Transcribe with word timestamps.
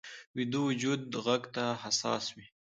ویده 0.35 0.59
وجود 0.67 1.01
غږ 1.25 1.43
ته 1.55 1.65
حساس 1.83 2.25
وي 2.35 2.45